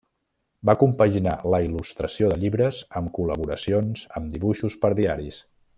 [0.69, 5.41] Va compaginar la il·lustració de llibres amb col·laboracions amb dibuixos per diaris.